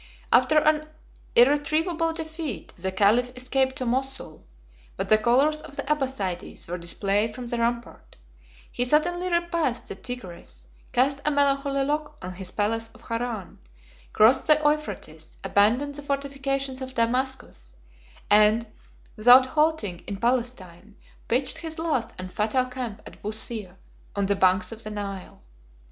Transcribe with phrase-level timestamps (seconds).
[0.33, 0.87] After an
[1.35, 4.43] irretrievab defeat, the caliph escaped to Mosul;
[4.97, 8.15] but the colors of the Abbassides were displayed from the rampart;
[8.71, 13.59] he suddenly repassed the Tigris, cast a melancholy look on his palace of Haran,
[14.11, 17.75] crossed the Euphrates, abandoned the fortifications of Damascus,
[18.27, 18.65] and,
[19.15, 20.95] without halting in Palestine,
[21.27, 23.75] pitched his last and fatal camp at Busir,
[24.15, 25.43] on the banks of the Nile.